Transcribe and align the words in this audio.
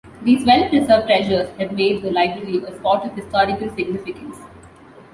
These 0.23 0.47
well-preserved 0.47 1.05
treasures 1.05 1.47
have 1.59 1.73
made 1.73 2.01
the 2.01 2.09
library 2.09 2.57
a 2.65 2.75
spot 2.75 3.05
of 3.05 3.13
historical 3.15 3.69
significance. 3.75 4.39